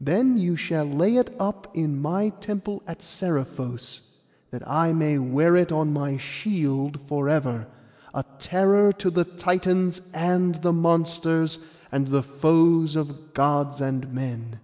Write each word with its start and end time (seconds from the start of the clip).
Then 0.00 0.38
you 0.38 0.56
shall 0.56 0.86
lay 0.86 1.16
it 1.16 1.30
up 1.38 1.70
in 1.76 2.00
my 2.00 2.30
temple 2.30 2.82
at 2.86 3.00
Seriphos, 3.02 4.00
that 4.50 4.66
I 4.66 4.94
may 4.94 5.18
wear 5.18 5.56
it 5.56 5.70
on 5.70 5.92
my 5.92 6.16
shield 6.16 6.98
for 7.02 7.28
ever, 7.28 7.66
a 8.14 8.24
terror 8.38 8.94
to 8.94 9.10
the 9.10 9.24
Titans 9.24 10.00
and 10.14 10.54
the 10.62 10.72
monsters, 10.72 11.58
and 11.92 12.06
the 12.06 12.22
foes 12.22 12.96
of 12.96 13.34
Gods 13.34 13.82
and 13.82 14.10
men. 14.10 14.58